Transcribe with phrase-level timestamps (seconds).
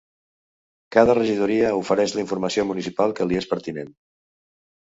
[0.95, 3.97] Cada regidoria ofereix la informació municipal que li és pertinent.